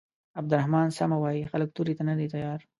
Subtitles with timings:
[0.37, 2.59] عبدالرحمن سمه وايي خلک تورې ته نه دي تيار.